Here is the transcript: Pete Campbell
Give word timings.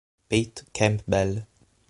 Pete 0.29 0.65
Campbell 0.73 1.45